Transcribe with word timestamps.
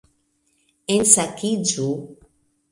Ensakiĝu 0.95 1.87